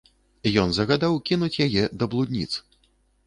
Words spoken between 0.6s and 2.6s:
Ён загадаў кінуць яе да блудніц.